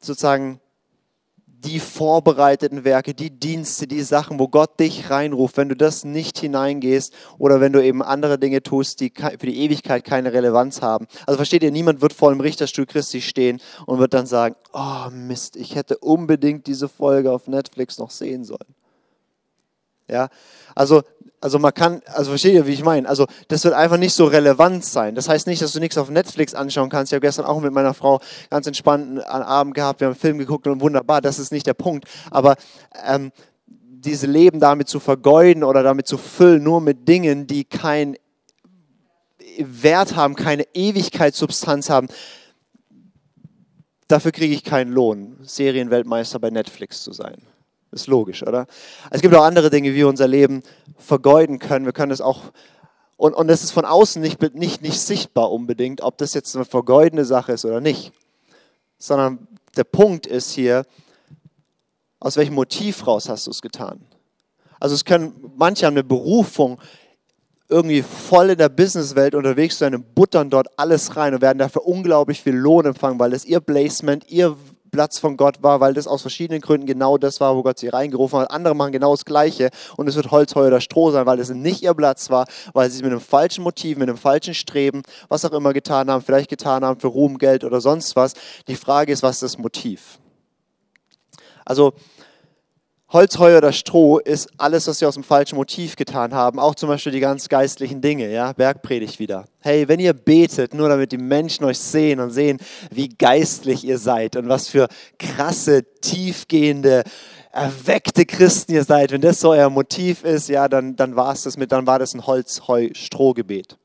[0.00, 0.60] sozusagen
[1.64, 6.38] die vorbereiteten Werke, die Dienste, die Sachen, wo Gott dich reinruft, wenn du das nicht
[6.38, 11.06] hineingehst oder wenn du eben andere Dinge tust, die für die Ewigkeit keine Relevanz haben.
[11.26, 15.10] Also versteht ihr, niemand wird vor dem Richterstuhl Christi stehen und wird dann sagen, oh
[15.10, 18.74] Mist, ich hätte unbedingt diese Folge auf Netflix noch sehen sollen.
[20.08, 20.28] Ja,
[20.74, 21.02] also
[21.40, 23.08] also man kann, also versteht ihr, wie ich meine?
[23.08, 25.14] Also das wird einfach nicht so relevant sein.
[25.14, 27.12] Das heißt nicht, dass du nichts auf Netflix anschauen kannst.
[27.12, 30.20] Ich habe gestern auch mit meiner Frau ganz entspannt einen Abend gehabt, wir haben einen
[30.20, 32.06] Film geguckt und wunderbar, das ist nicht der Punkt.
[32.30, 32.56] Aber
[33.06, 33.32] ähm,
[33.66, 38.16] diese Leben damit zu vergeuden oder damit zu füllen, nur mit Dingen, die keinen
[39.58, 42.08] Wert haben, keine Ewigkeitssubstanz haben,
[44.08, 47.36] dafür kriege ich keinen Lohn, Serienweltmeister bei Netflix zu sein.
[47.96, 48.66] Ist logisch, oder?
[49.10, 50.62] Es gibt auch andere Dinge, wie wir unser Leben
[50.98, 51.86] vergeuden können.
[51.86, 52.52] Wir können es auch,
[53.16, 56.66] und, und es ist von außen nicht, nicht, nicht sichtbar unbedingt, ob das jetzt eine
[56.66, 58.12] vergeudende Sache ist oder nicht.
[58.98, 60.84] Sondern der Punkt ist hier,
[62.20, 64.04] aus welchem Motiv raus hast du es getan?
[64.78, 66.78] Also es können, manche haben eine Berufung,
[67.70, 71.86] irgendwie voll in der Businesswelt unterwegs sein und buttern dort alles rein und werden dafür
[71.86, 74.54] unglaublich viel Lohn empfangen, weil es ihr Placement, ihr
[74.96, 77.88] Platz von Gott war, weil das aus verschiedenen Gründen genau das war, wo Gott sie
[77.88, 78.50] reingerufen hat.
[78.50, 81.50] Andere machen genau das Gleiche und es wird Holz, Heu oder Stroh sein, weil es
[81.50, 85.02] nicht ihr Platz war, weil sie es mit einem falschen Motiv, mit einem falschen Streben,
[85.28, 88.32] was auch immer getan haben, vielleicht getan haben für Ruhm, Geld oder sonst was.
[88.68, 90.18] Die Frage ist, was ist das Motiv?
[91.66, 91.92] Also,
[93.10, 96.58] Holz, Heu oder Stroh ist alles, was wir aus dem falschen Motiv getan haben.
[96.58, 99.44] Auch zum Beispiel die ganz geistlichen Dinge, ja, Bergpredigt wieder.
[99.60, 102.58] Hey, wenn ihr betet, nur damit die Menschen euch sehen und sehen,
[102.90, 104.88] wie geistlich ihr seid und was für
[105.20, 107.04] krasse, tiefgehende,
[107.52, 111.44] erweckte Christen ihr seid, wenn das so euer Motiv ist, ja, dann, dann war es
[111.44, 113.78] das mit, dann war das ein Holz, Heu, Stroh-Gebet.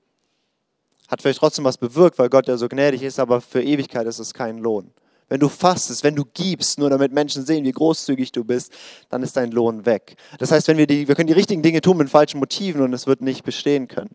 [1.10, 4.17] Hat vielleicht trotzdem was bewirkt, weil Gott ja so gnädig ist, aber für Ewigkeit ist
[4.17, 4.91] es kein Lohn.
[5.32, 8.74] Wenn du fastest, wenn du gibst, nur damit Menschen sehen, wie großzügig du bist,
[9.08, 10.17] dann ist dein Lohn weg.
[10.39, 12.91] Das heißt, wenn wir, die, wir können die richtigen Dinge tun mit falschen Motiven und
[12.91, 14.10] es wird nicht bestehen können.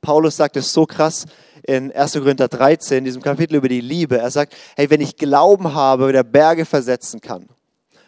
[0.00, 1.24] Paulus sagt es so krass
[1.64, 2.12] in 1.
[2.12, 4.18] Korinther 13, in diesem Kapitel über die Liebe.
[4.18, 7.48] Er sagt, hey, wenn ich Glauben habe, der Berge versetzen kann,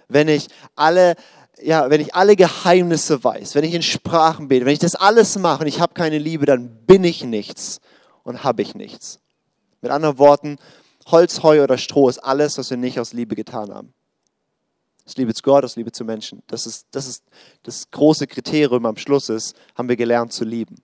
[0.07, 1.16] wenn ich alle,
[1.61, 5.37] ja, wenn ich alle Geheimnisse weiß, wenn ich in Sprachen bete, wenn ich das alles
[5.37, 7.81] mache und ich habe keine Liebe, dann bin ich nichts
[8.23, 9.18] und habe ich nichts.
[9.81, 10.57] Mit anderen Worten,
[11.11, 13.92] Holz, Heu oder Stroh ist alles, was wir nicht aus Liebe getan haben.
[15.07, 16.42] Aus Liebe zu Gott, aus Liebe zu Menschen.
[16.49, 17.25] Das ist, das ist
[17.62, 20.77] das große Kriterium am Schluss ist, haben wir gelernt zu lieben.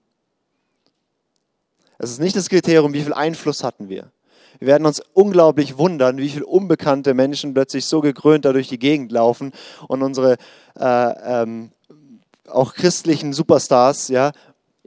[1.97, 4.11] Es ist nicht das Kriterium, wie viel Einfluss hatten wir.
[4.59, 8.79] Wir werden uns unglaublich wundern, wie viele unbekannte Menschen plötzlich so gekrönt da durch die
[8.79, 9.51] Gegend laufen
[9.87, 10.37] und unsere
[10.79, 11.71] äh, ähm,
[12.47, 14.31] auch christlichen Superstars ja,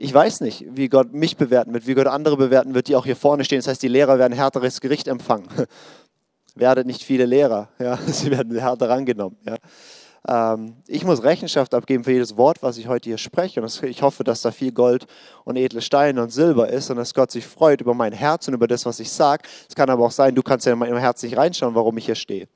[0.01, 3.03] ich weiß nicht, wie Gott mich bewerten wird, wie Gott andere bewerten wird, die auch
[3.03, 3.59] hier vorne stehen.
[3.59, 5.47] Das heißt, die Lehrer werden härteres Gericht empfangen.
[6.55, 9.37] Werdet nicht viele Lehrer, ja, sie werden härter rangenommen.
[9.45, 10.53] Ja.
[10.53, 13.61] Ähm, ich muss Rechenschaft abgeben für jedes Wort, was ich heute hier spreche.
[13.61, 15.05] Und ich hoffe, dass da viel Gold
[15.43, 18.53] und edle Steine und Silber ist und dass Gott sich freut über mein Herz und
[18.53, 19.43] über das, was ich sage.
[19.67, 22.05] Es kann aber auch sein, du kannst ja in mein Herz nicht reinschauen, warum ich
[22.05, 22.47] hier stehe.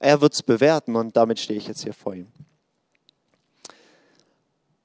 [0.00, 2.26] Er wird es bewerten und damit stehe ich jetzt hier vor ihm.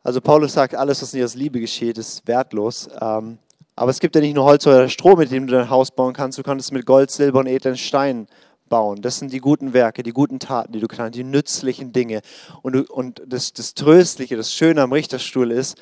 [0.08, 2.88] Also Paulus sagt, alles, was nicht aus Liebe geschieht, ist wertlos.
[3.02, 3.39] Ähm,
[3.76, 6.13] aber es gibt ja nicht nur Holz oder Stroh, mit dem du dein Haus bauen
[6.13, 6.38] kannst.
[6.38, 8.28] Du kannst es mit Gold, Silber und edlen Steinen
[8.70, 9.02] bauen.
[9.02, 12.22] Das sind die guten Werke, die guten Taten, die du kannst, die nützlichen Dinge.
[12.62, 15.78] Und, du, und das, das Tröstliche, das Schöne am Richterstuhl ist,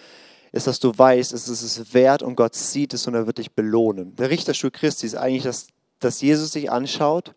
[0.51, 3.37] ist, dass du weißt, es ist es wert und Gott sieht es und er wird
[3.37, 4.15] dich belohnen.
[4.15, 5.67] Der Richterstuhl Christi ist eigentlich, dass,
[5.99, 7.35] dass Jesus dich anschaut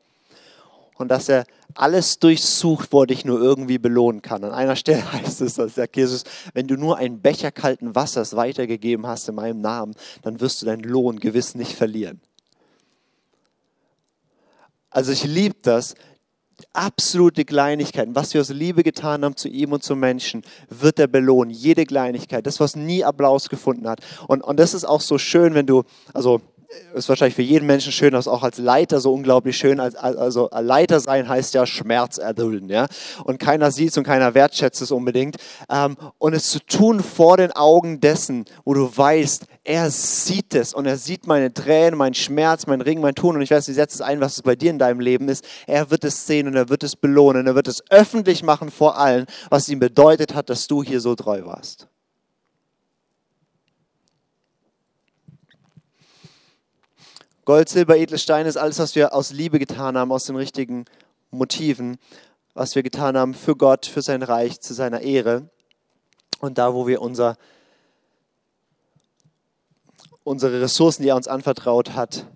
[0.98, 4.44] und dass er alles durchsucht, wo er dich nur irgendwie belohnen kann.
[4.44, 8.36] An einer Stelle heißt es, dass sagt Jesus, wenn du nur einen Becher kalten Wassers
[8.36, 12.20] weitergegeben hast in meinem Namen, dann wirst du deinen Lohn gewiss nicht verlieren.
[14.90, 15.94] Also ich liebe das,
[16.72, 21.06] absolute Kleinigkeiten, was wir aus Liebe getan haben zu ihm und zu Menschen, wird er
[21.06, 21.50] belohnen.
[21.50, 24.00] Jede Kleinigkeit, das, was nie Applaus gefunden hat.
[24.26, 25.84] Und, und das ist auch so schön, wenn du,
[26.14, 26.40] also
[26.94, 29.80] ist wahrscheinlich für jeden Menschen schön, das auch als Leiter so unglaublich schön.
[29.80, 32.86] Also Leiter sein heißt ja Schmerz erdulden, ja.
[33.24, 35.36] Und keiner sieht es und keiner wertschätzt es unbedingt.
[35.70, 40.74] Ähm, und es zu tun vor den Augen dessen, wo du weißt, er sieht es
[40.74, 43.36] und er sieht meine Tränen, meinen Schmerz, mein Ring, mein Tun.
[43.36, 45.44] Und ich weiß, wie setzt es ein, was es bei dir in deinem Leben ist.
[45.66, 47.46] Er wird es sehen und er wird es belohnen.
[47.46, 51.14] Er wird es öffentlich machen vor allen, was ihm bedeutet hat, dass du hier so
[51.14, 51.88] treu warst.
[57.48, 60.84] Gold, Silber, edle ist alles, was wir aus Liebe getan haben, aus den richtigen
[61.30, 61.96] Motiven,
[62.52, 65.48] was wir getan haben für Gott, für sein Reich, zu seiner Ehre.
[66.40, 67.38] Und da, wo wir unser,
[70.24, 72.26] unsere Ressourcen, die er uns anvertraut hat,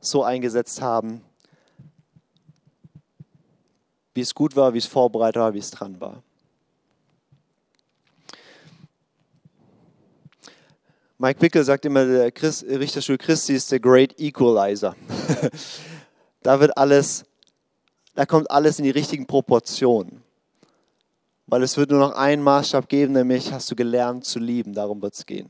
[0.00, 1.22] so eingesetzt haben,
[4.14, 6.24] wie es gut war, wie es vorbereitet war, wie es dran war.
[11.20, 14.94] Mike Pickel sagt immer, der Christ, Richterstuhl Christi ist der Great Equalizer.
[16.44, 17.24] da wird alles,
[18.14, 20.22] da kommt alles in die richtigen Proportionen.
[21.48, 25.02] Weil es wird nur noch einen Maßstab geben, nämlich hast du gelernt zu lieben, darum
[25.02, 25.48] wird es gehen.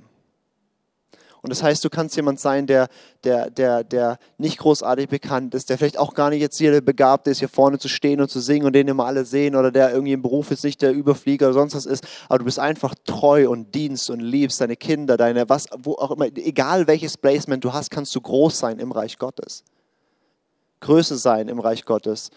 [1.42, 2.88] Und das heißt, du kannst jemand sein, der,
[3.24, 7.28] der, der, der nicht großartig bekannt ist, der vielleicht auch gar nicht jetzt hier begabt
[7.28, 9.92] ist, hier vorne zu stehen und zu singen und den immer alle sehen oder der
[9.92, 12.94] irgendwie im Beruf ist, nicht der Überflieger oder sonst was ist, aber du bist einfach
[13.04, 17.64] treu und dienst und liebst deine Kinder, deine, was, wo auch immer, egal welches Placement
[17.64, 19.64] du hast, kannst du groß sein im Reich Gottes.
[20.80, 22.30] Größe sein im Reich Gottes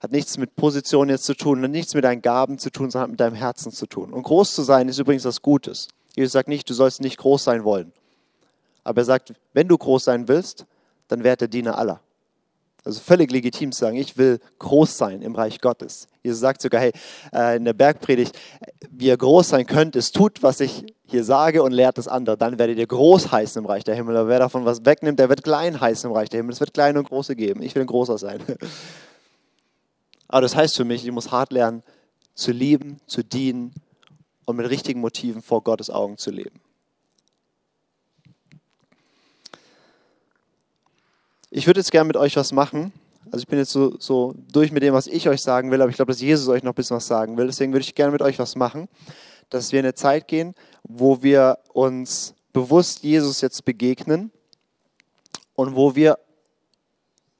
[0.00, 3.04] hat nichts mit Position jetzt zu tun, hat nichts mit deinen Gaben zu tun, sondern
[3.04, 4.12] hat mit deinem Herzen zu tun.
[4.12, 5.88] Und groß zu sein ist übrigens was Gutes.
[6.14, 7.92] Jesus sagt nicht, du sollst nicht groß sein wollen.
[8.86, 10.64] Aber er sagt, wenn du groß sein willst,
[11.08, 12.00] dann werd der Diener aller.
[12.84, 16.06] Also völlig legitim zu sagen, ich will groß sein im Reich Gottes.
[16.22, 16.92] Jesus sagt sogar, hey,
[17.32, 18.38] äh, in der Bergpredigt,
[18.90, 22.38] wie ihr groß sein könnt, ist tut, was ich hier sage und lehrt das andere.
[22.38, 24.16] Dann werdet ihr groß heißen im Reich der Himmel.
[24.16, 26.52] Aber wer davon was wegnimmt, der wird klein heißen im Reich der Himmel.
[26.52, 27.60] Es wird kleine und große geben.
[27.62, 28.40] Ich will ein großer sein.
[30.28, 31.82] Aber das heißt für mich, ich muss hart lernen,
[32.34, 33.74] zu lieben, zu dienen
[34.44, 36.60] und mit richtigen Motiven vor Gottes Augen zu leben.
[41.56, 42.92] Ich würde jetzt gerne mit euch was machen.
[43.32, 45.88] Also ich bin jetzt so, so durch mit dem, was ich euch sagen will, aber
[45.88, 47.46] ich glaube, dass Jesus euch noch ein bisschen was sagen will.
[47.46, 48.88] Deswegen würde ich gerne mit euch was machen,
[49.48, 54.32] dass wir in eine Zeit gehen, wo wir uns bewusst Jesus jetzt begegnen
[55.54, 56.18] und wo wir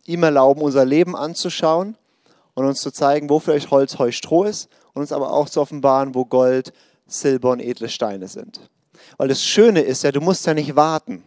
[0.06, 1.98] ihm erlauben, unser Leben anzuschauen
[2.54, 5.60] und uns zu zeigen, wo vielleicht Holz, Heu, Stroh ist und uns aber auch zu
[5.60, 6.72] offenbaren, wo Gold,
[7.06, 8.60] Silber und edle Steine sind.
[9.18, 11.22] Weil das Schöne ist ja, du musst ja nicht warten.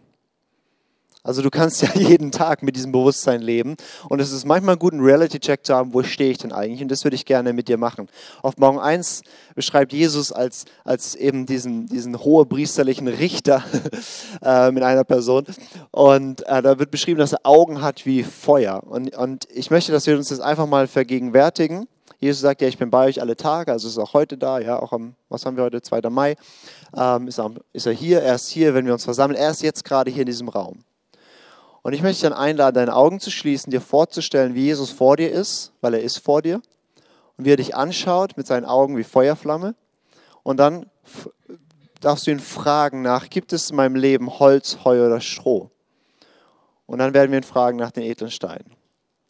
[1.22, 3.76] Also du kannst ja jeden Tag mit diesem Bewusstsein leben.
[4.08, 6.82] Und es ist manchmal gut, einen Reality-Check zu haben, wo stehe ich denn eigentlich?
[6.82, 8.08] Und das würde ich gerne mit dir machen.
[8.42, 9.22] Auf Morgen 1
[9.54, 13.62] beschreibt Jesus als, als eben diesen, diesen hohepriesterlichen Richter
[14.40, 15.44] äh, einer Person.
[15.90, 18.82] Und äh, da wird beschrieben, dass er Augen hat wie Feuer.
[18.86, 21.86] Und, und ich möchte, dass wir uns das einfach mal vergegenwärtigen.
[22.18, 24.78] Jesus sagt ja, ich bin bei euch alle Tage, also ist auch heute da, ja,
[24.78, 26.02] auch am, was haben wir heute, 2.
[26.10, 26.36] Mai,
[26.94, 29.62] ähm, ist, er, ist er hier, er ist hier, wenn wir uns versammeln, er ist
[29.62, 30.84] jetzt gerade hier in diesem Raum.
[31.82, 35.16] Und ich möchte dich dann einladen, deine Augen zu schließen, dir vorzustellen, wie Jesus vor
[35.16, 36.60] dir ist, weil er ist vor dir,
[37.36, 39.74] und wie er dich anschaut mit seinen Augen wie Feuerflamme.
[40.42, 40.86] Und dann
[42.00, 45.70] darfst du ihn fragen nach, gibt es in meinem Leben Holz, Heu oder Stroh?
[46.86, 48.72] Und dann werden wir ihn fragen nach den edlen Steinen.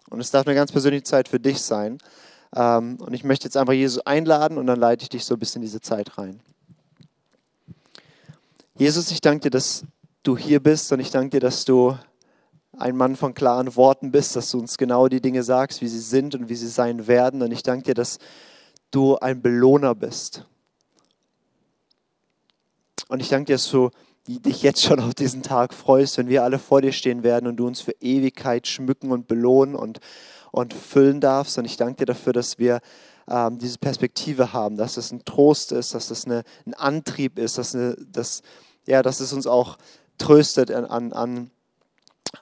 [0.08, 1.98] Und es darf eine ganz persönliche Zeit für dich sein.
[2.56, 5.38] Ähm, und ich möchte jetzt einfach Jesus einladen und dann leite ich dich so ein
[5.38, 6.40] bisschen in diese Zeit rein.
[8.74, 9.84] Jesus, ich danke dir, dass
[10.22, 11.96] du hier bist und ich danke dir, dass du
[12.76, 15.98] ein Mann von klaren Worten bist, dass du uns genau die Dinge sagst, wie sie
[15.98, 17.42] sind und wie sie sein werden.
[17.42, 18.18] Und ich danke dir, dass
[18.90, 20.46] du ein Belohner bist.
[23.08, 23.90] Und ich danke dir, dass du
[24.26, 27.56] dich jetzt schon auf diesen Tag freust, wenn wir alle vor dir stehen werden und
[27.56, 29.98] du uns für Ewigkeit schmücken und belohnen und,
[30.52, 31.58] und füllen darfst.
[31.58, 32.80] Und ich danke dir dafür, dass wir
[33.28, 37.58] ähm, diese Perspektive haben, dass es ein Trost ist, dass es eine, ein Antrieb ist,
[37.58, 38.42] dass, eine, dass,
[38.86, 39.78] ja, dass es uns auch
[40.18, 41.50] tröstet an, an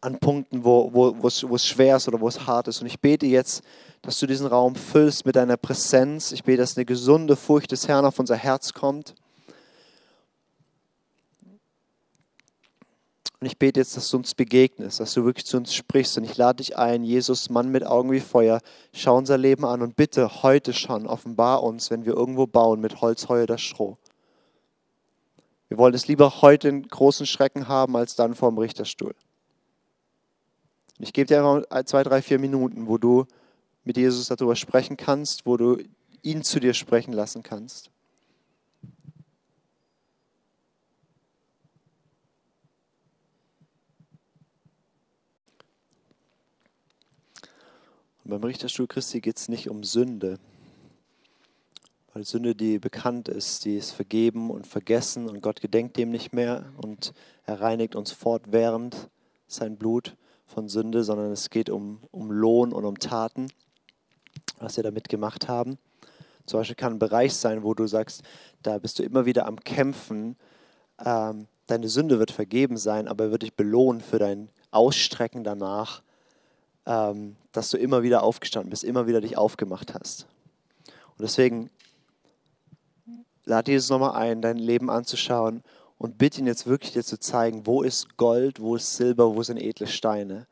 [0.00, 2.80] an Punkten, wo, es, wo schwer ist oder wo es hart ist.
[2.80, 3.62] Und ich bete jetzt,
[4.02, 6.32] dass du diesen Raum füllst mit deiner Präsenz.
[6.32, 9.14] Ich bete, dass eine gesunde Furcht des Herrn auf unser Herz kommt.
[13.40, 16.18] Und ich bete jetzt, dass du uns begegnest, dass du wirklich zu uns sprichst.
[16.18, 18.60] Und ich lade dich ein, Jesus, Mann mit Augen wie Feuer,
[18.92, 23.00] schau unser Leben an und bitte heute schon offenbar uns, wenn wir irgendwo bauen mit
[23.00, 23.96] Holz, Heu oder Stroh.
[25.68, 29.14] Wir wollen es lieber heute einen großen Schrecken haben, als dann vor dem Richterstuhl.
[30.98, 33.26] Und ich gebe dir einfach zwei, drei, vier Minuten, wo du
[33.84, 35.78] mit Jesus darüber sprechen kannst, wo du
[36.22, 37.90] ihn zu dir sprechen lassen kannst.
[48.24, 50.38] Und beim Richterstuhl Christi geht es nicht um Sünde,
[52.12, 56.34] weil Sünde, die bekannt ist, die ist vergeben und vergessen und Gott gedenkt dem nicht
[56.34, 57.14] mehr und
[57.46, 59.08] er reinigt uns fortwährend
[59.46, 60.14] sein Blut
[60.48, 63.48] von Sünde, sondern es geht um, um Lohn und um Taten,
[64.58, 65.78] was wir damit gemacht haben.
[66.46, 68.22] Zum Beispiel kann ein Bereich sein, wo du sagst,
[68.62, 70.36] da bist du immer wieder am Kämpfen.
[71.04, 76.02] Ähm, deine Sünde wird vergeben sein, aber er wird dich belohnen für dein Ausstrecken danach,
[76.86, 80.26] ähm, dass du immer wieder aufgestanden bist, immer wieder dich aufgemacht hast.
[80.86, 81.70] Und deswegen
[83.44, 85.62] lade Jesus nochmal ein, dein Leben anzuschauen
[85.98, 89.42] und bitte ihn jetzt wirklich dir zu zeigen, wo ist Gold, wo ist Silber, wo
[89.42, 90.46] sind edle Steine.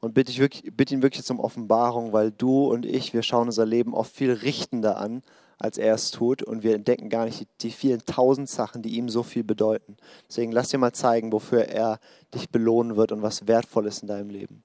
[0.00, 3.48] Und bitte, ich wirklich, bitte ihn wirklich um Offenbarung, weil du und ich, wir schauen
[3.48, 5.22] unser Leben oft viel richtender an,
[5.58, 6.42] als er es tut.
[6.42, 9.96] Und wir entdecken gar nicht die, die vielen tausend Sachen, die ihm so viel bedeuten.
[10.28, 11.98] Deswegen lass dir mal zeigen, wofür er
[12.34, 14.62] dich belohnen wird und was wertvoll ist in deinem Leben.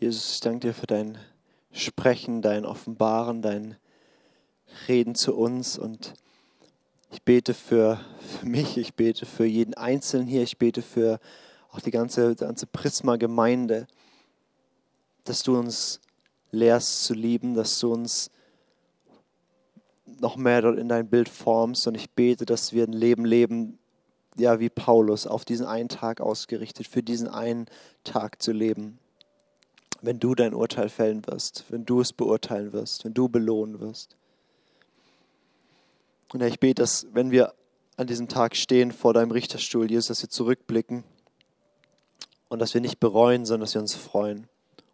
[0.00, 1.18] Jesus, ich danke dir für dein
[1.72, 3.76] Sprechen, dein Offenbaren, dein
[4.86, 6.14] Reden zu uns und
[7.10, 11.18] ich bete für, für mich, ich bete für jeden Einzelnen hier, ich bete für
[11.72, 13.88] auch die ganze, ganze Prisma-Gemeinde,
[15.24, 16.00] dass du uns
[16.52, 18.30] lehrst zu lieben, dass du uns
[20.20, 23.80] noch mehr dort in dein Bild formst und ich bete, dass wir ein Leben leben,
[24.36, 27.66] ja, wie Paulus, auf diesen einen Tag ausgerichtet, für diesen einen
[28.04, 29.00] Tag zu leben.
[30.00, 34.16] Wenn du dein Urteil fällen wirst, wenn du es beurteilen wirst, wenn du belohnen wirst.
[36.32, 37.54] Und ich bete, dass wenn wir
[37.96, 41.02] an diesem Tag stehen vor deinem Richterstuhl, Jesus, dass wir zurückblicken
[42.48, 44.48] und dass wir nicht bereuen, sondern dass wir uns freuen.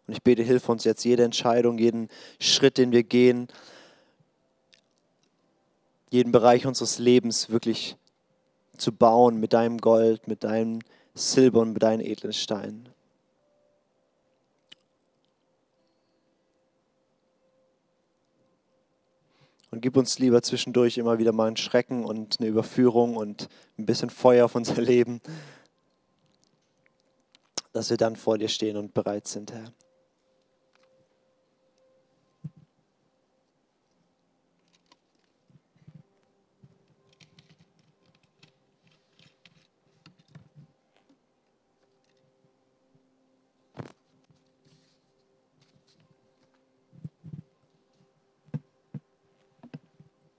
[0.07, 3.47] Und ich bete, hilf uns jetzt jede Entscheidung, jeden Schritt, den wir gehen,
[6.09, 7.95] jeden Bereich unseres Lebens wirklich
[8.77, 10.79] zu bauen mit deinem Gold, mit deinem
[11.13, 12.89] Silber und mit deinen edlen Steinen.
[19.75, 23.85] Und gib uns lieber zwischendurch immer wieder mal einen Schrecken und eine Überführung und ein
[23.85, 25.19] bisschen Feuer auf unser Leben,
[27.73, 29.73] dass wir dann vor dir stehen und bereit sind, Herr.